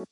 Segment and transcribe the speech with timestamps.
[0.00, 0.06] Hello,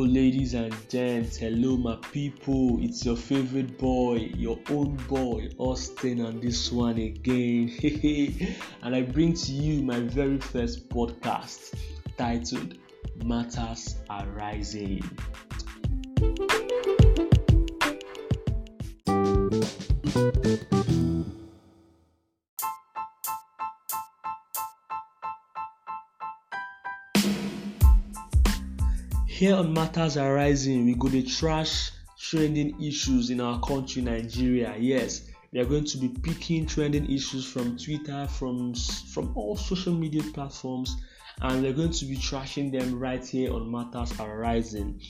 [0.00, 1.36] ladies and gents.
[1.36, 2.78] Hello, my people.
[2.82, 7.70] It's your favorite boy, your own boy, Austin, on this one again.
[8.82, 11.74] and I bring to you my very first podcast
[12.18, 12.74] titled
[13.24, 15.00] Matters Arising.
[29.42, 34.76] Here on Matters Arising, we go to trash trending issues in our country, Nigeria.
[34.78, 39.94] Yes, we are going to be picking trending issues from Twitter, from from all social
[39.94, 40.94] media platforms,
[41.40, 45.00] and we're going to be trashing them right here on Matters Arising.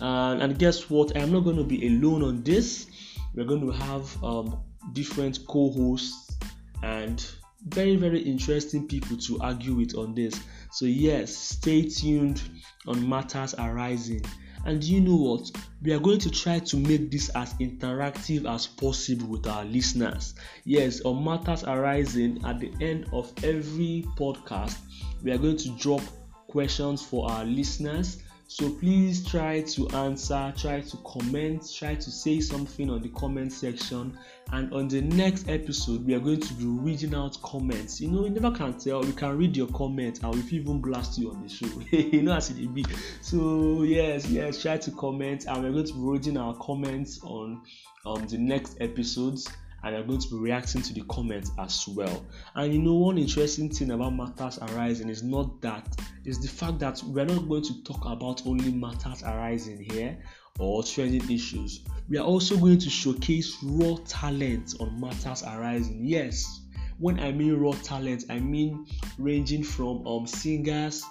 [0.00, 1.16] And, and guess what?
[1.16, 2.86] I am not going to be alone on this.
[3.34, 4.60] We're going to have um,
[4.92, 6.36] different co-hosts
[6.82, 7.24] and
[7.66, 10.40] very very interesting people to argue with on this.
[10.70, 12.42] So yes, stay tuned
[12.86, 14.24] on matters arising.
[14.66, 15.50] And you know what?
[15.82, 20.34] We are going to try to make this as interactive as possible with our listeners.
[20.64, 24.76] Yes, on matters arising, at the end of every podcast,
[25.22, 26.02] we are going to drop
[26.48, 28.18] questions for our listeners
[28.50, 33.52] so please try to answer, try to comment, try to say something on the comment
[33.52, 34.18] section.
[34.50, 38.00] And on the next episode, we are going to be reading out comments.
[38.00, 39.02] You know, you never can tell.
[39.02, 41.68] We can read your comments and we even blast you on the show.
[41.96, 42.84] you know, as it be.
[43.20, 47.62] So yes, yes, try to comment, and we're going to be reading our comments on
[48.04, 49.48] um the next episodes
[49.82, 52.24] and I'm going to be reacting to the comments as well.
[52.54, 55.86] And you know, one interesting thing about matters arising is not that,
[56.24, 60.18] it's the fact that we're not going to talk about only matters arising here
[60.58, 61.80] or trending issues.
[62.08, 66.04] We are also going to showcase raw talent on matters arising.
[66.04, 66.62] Yes,
[66.98, 68.86] when I mean raw talent, I mean
[69.18, 71.04] ranging from um, singers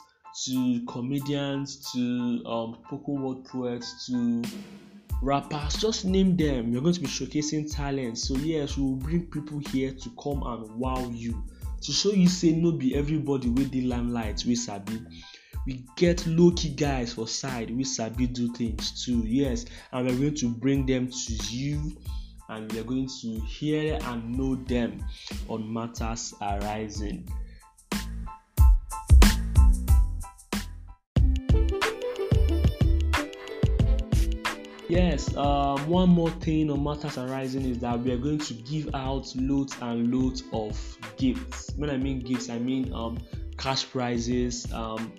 [0.46, 4.44] to comedians to um, spoken word poets to
[5.22, 6.72] rappers just name them.
[6.72, 8.18] You're going to be showcasing talent.
[8.18, 11.44] So yes we will bring people here to come and wow you.
[11.82, 15.02] To show you say no be everybody wey dey limelight wey sabi.
[15.66, 19.20] We get low key guys for side wey sabi do things too.
[19.26, 21.98] Yes and we're going to bring them to you
[22.50, 25.06] and we're going to hear and know them
[25.48, 27.28] on matters arising
[34.90, 38.90] Yes, um, one more thing on matters arising is that we are going to give
[38.96, 41.72] out loads and loads of gifts.
[41.78, 43.20] When I mean gifts, I mean um,
[43.56, 45.14] cash prizes, um,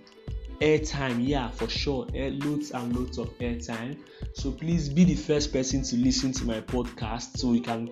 [0.60, 1.24] airtime.
[1.24, 3.96] Yeah, for sure, air, loads and loads of airtime.
[4.34, 7.90] So please be the first person to listen to my podcast so you can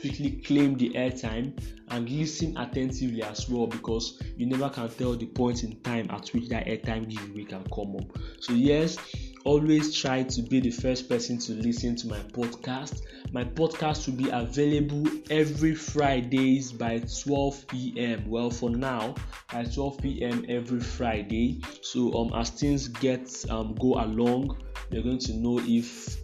[0.00, 1.56] quickly claim the airtime
[1.90, 6.28] and listen attentively as well because you never can tell the point in time at
[6.30, 8.18] which that airtime giveaway can come up.
[8.40, 8.98] So yes
[9.44, 13.02] always try to be the first person to listen to my podcast.
[13.32, 18.28] My podcast will be available every Fridays by 12 p.m.
[18.28, 19.14] Well, for now,
[19.52, 20.44] by 12 p.m.
[20.48, 21.60] every Friday.
[21.82, 24.56] So, um, as things get um go along,
[24.90, 26.16] we're going to know if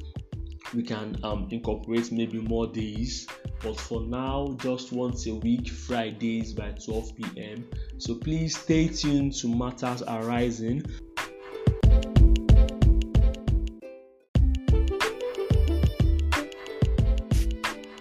[0.74, 3.26] we can um incorporate maybe more days.
[3.62, 7.68] But for now, just once a week, Fridays by 12 p.m.
[7.98, 10.84] So please stay tuned to Matters Arising.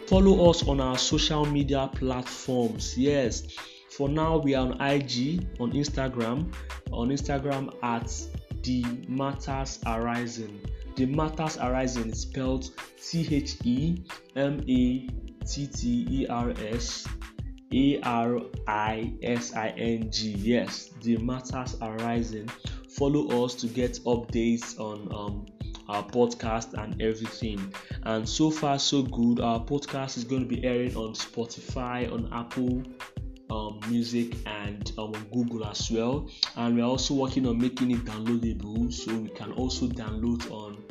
[0.07, 2.97] Follow us on our social media platforms.
[2.97, 3.43] Yes,
[3.91, 6.53] for now we are on IG, on Instagram,
[6.91, 8.11] on Instagram at
[8.63, 10.59] the Matters Arising.
[10.95, 12.69] The Matters Arising is spelled
[13.01, 14.03] T H E
[14.35, 15.09] M A
[15.45, 17.07] T T E R S
[17.73, 20.31] A R I S I N G.
[20.31, 22.49] Yes, the Matters Arising.
[22.89, 25.45] Follow us to get updates on um,
[25.88, 27.74] our podcast and everything.
[28.04, 29.39] And so far, so good.
[29.39, 32.83] Our podcast is going to be airing on Spotify, on Apple
[33.50, 36.30] um, Music, and um, on Google as well.
[36.56, 40.83] And we're also working on making it downloadable so we can also download on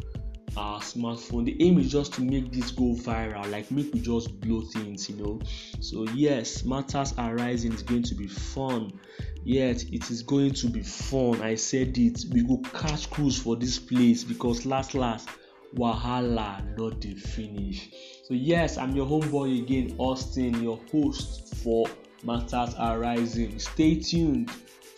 [0.57, 1.45] our smartphone.
[1.45, 5.09] The aim is just to make this go viral, like make we just blow things,
[5.09, 5.41] you know.
[5.81, 8.99] So yes, matters arising is going to be fun.
[9.45, 11.43] Yet it is going to be fun.
[11.43, 12.25] I said it.
[12.31, 15.29] We go catch cruise for this place because last last
[15.77, 17.91] wahala not the finish.
[18.23, 21.87] So yes, I'm your homeboy again, Austin, your host for
[22.23, 23.59] Matters Arising.
[23.59, 24.51] Stay tuned.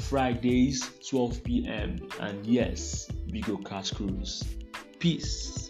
[0.03, 2.08] Fridays 12 p.m.
[2.20, 4.44] and yes, we go catch cruise.
[5.06, 5.66] Peace.